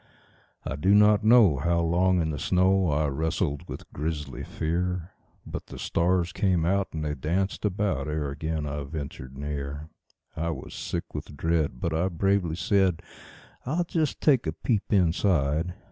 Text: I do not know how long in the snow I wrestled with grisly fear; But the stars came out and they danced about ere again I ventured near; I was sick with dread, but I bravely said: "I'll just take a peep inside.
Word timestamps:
I 0.65 0.77
do 0.77 0.95
not 0.95 1.23
know 1.23 1.57
how 1.59 1.79
long 1.81 2.21
in 2.23 2.31
the 2.31 2.39
snow 2.39 2.89
I 2.89 3.05
wrestled 3.05 3.69
with 3.69 3.87
grisly 3.93 4.43
fear; 4.43 5.11
But 5.45 5.67
the 5.67 5.77
stars 5.77 6.33
came 6.33 6.65
out 6.65 6.87
and 6.91 7.05
they 7.05 7.13
danced 7.13 7.65
about 7.65 8.07
ere 8.07 8.31
again 8.31 8.65
I 8.65 8.81
ventured 8.83 9.37
near; 9.37 9.89
I 10.35 10.49
was 10.49 10.73
sick 10.73 11.13
with 11.13 11.37
dread, 11.37 11.79
but 11.79 11.93
I 11.93 12.07
bravely 12.09 12.55
said: 12.55 13.03
"I'll 13.63 13.83
just 13.83 14.19
take 14.19 14.47
a 14.47 14.53
peep 14.53 14.91
inside. 14.91 15.75